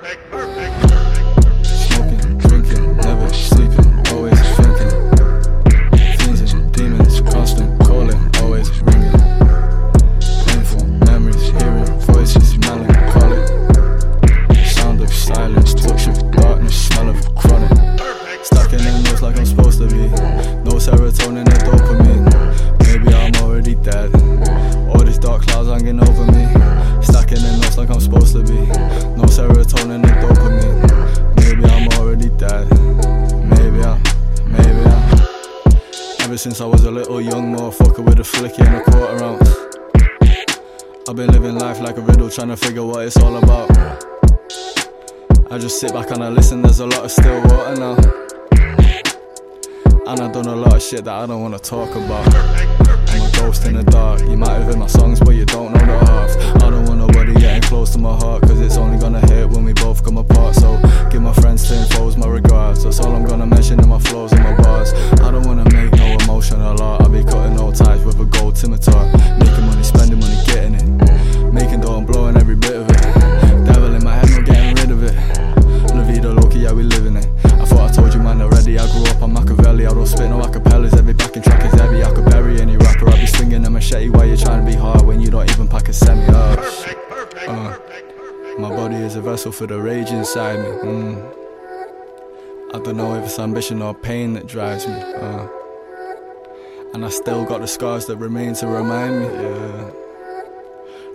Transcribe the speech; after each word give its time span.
Perfect, 0.00 0.27
since 36.38 36.60
I 36.60 36.66
was 36.66 36.84
a 36.84 36.90
little 36.90 37.20
young 37.20 37.52
motherfucker 37.52 38.04
with 38.04 38.20
a 38.20 38.22
flicky 38.22 38.64
and 38.64 38.76
a 38.76 38.84
quarter 38.84 39.24
ounce. 39.24 39.50
I've 41.08 41.16
been 41.16 41.32
living 41.32 41.58
life 41.58 41.80
like 41.80 41.96
a 41.96 42.00
riddle, 42.00 42.30
trying 42.30 42.48
to 42.48 42.56
figure 42.56 42.84
what 42.84 43.04
it's 43.06 43.16
all 43.16 43.36
about. 43.38 43.68
I 45.50 45.58
just 45.58 45.80
sit 45.80 45.92
back 45.92 46.12
and 46.12 46.22
I 46.22 46.28
listen, 46.28 46.62
there's 46.62 46.78
a 46.78 46.86
lot 46.86 47.04
of 47.04 47.10
still 47.10 47.42
water 47.42 47.74
now. 47.74 47.96
And 50.06 50.20
I've 50.20 50.32
done 50.32 50.46
a 50.46 50.54
lot 50.54 50.76
of 50.76 50.82
shit 50.82 51.04
that 51.06 51.14
I 51.14 51.26
don't 51.26 51.42
wanna 51.42 51.58
talk 51.58 51.90
about. 51.90 52.32
I'm 52.32 53.22
a 53.22 53.30
ghost 53.32 53.66
in 53.66 53.74
the 53.74 53.82
dark. 53.82 54.20
You 54.20 54.36
might 54.36 54.50
have 54.50 54.62
heard 54.62 54.78
my 54.78 54.86
songs, 54.86 55.20
I 80.28 80.38
no 80.38 80.40
acapellas. 80.44 80.96
Every 80.96 81.14
backing 81.14 81.42
track 81.42 81.64
is 81.64 81.72
heavy. 81.80 82.02
I 82.04 82.10
could 82.12 82.24
bury 82.26 82.60
any 82.60 82.76
rapper. 82.76 83.08
I'd 83.10 83.20
be 83.20 83.26
swinging 83.26 83.64
a 83.66 83.70
machete 83.70 84.08
while 84.10 84.26
you're 84.26 84.36
trying 84.36 84.64
to 84.64 84.70
be 84.70 84.76
hard 84.76 85.02
when 85.02 85.20
you 85.20 85.30
don't 85.30 85.50
even 85.50 85.68
pack 85.68 85.88
a 85.88 85.92
semi. 85.92 86.24
Oh, 86.28 86.54
Perfect, 86.56 87.08
perfect, 87.08 87.48
Uh. 87.48 87.68
perfect, 87.70 88.16
perfect. 88.18 88.58
my 88.60 88.68
body 88.70 88.96
is 88.96 89.16
a 89.16 89.20
vessel 89.22 89.52
for 89.52 89.66
the 89.66 89.78
rage 89.80 90.10
inside 90.10 90.58
me. 90.60 90.70
Mm. 90.90 91.34
I 92.74 92.78
don't 92.80 92.96
know 92.96 93.14
if 93.14 93.24
it's 93.24 93.38
ambition 93.38 93.80
or 93.80 93.94
pain 93.94 94.34
that 94.34 94.46
drives 94.46 94.86
me. 94.86 94.94
Uh. 94.94 95.46
And 96.94 97.04
I 97.04 97.08
still 97.10 97.44
got 97.44 97.60
the 97.60 97.66
scars 97.68 98.06
that 98.06 98.16
remain 98.16 98.54
to 98.54 98.66
remind 98.66 99.20
me. 99.20 99.26
Yeah. 99.26 99.90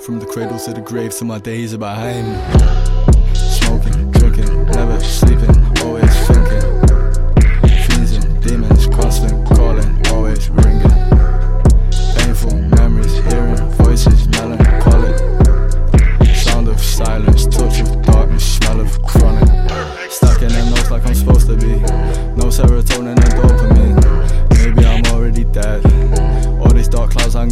From 0.06 0.20
the 0.20 0.26
cradle 0.26 0.60
to 0.60 0.74
the 0.74 0.82
grave 0.82 1.14
till 1.16 1.28
my 1.28 1.40
days 1.40 1.74
are 1.74 1.78
behind 1.78 2.28
me. 2.28 3.34
Smoking, 3.34 4.12
drinking, 4.12 4.66
never 4.68 5.00
sleeping, 5.00 5.56
always 5.84 6.13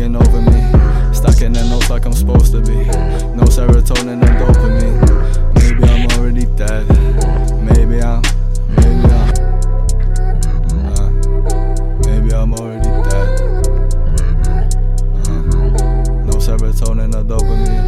hanging 0.01 0.15
over 0.15 0.41
me. 0.41 1.13
Stacking 1.13 1.53
the 1.53 1.63
notes 1.69 1.89
like 1.89 2.05
I'm 2.05 2.13
supposed 2.13 2.51
to 2.53 2.61
be. 2.61 2.85
No 3.35 3.43
serotonin 3.45 4.21
and 4.21 4.35
dopamine. 4.41 4.99
Maybe 5.55 5.83
I'm 5.83 6.09
already 6.17 6.45
dead. 6.57 6.87
Maybe 7.61 8.01
I'm, 8.01 8.21
maybe 8.77 9.05
I'm. 9.13 9.29
Uh, 10.89 11.09
maybe 12.05 12.33
I'm 12.33 12.53
already 12.53 12.89
dead. 13.09 13.29
Uh, 15.27 15.41
no 16.25 16.33
serotonin 16.39 17.13
or 17.13 17.23
dopamine. 17.23 17.87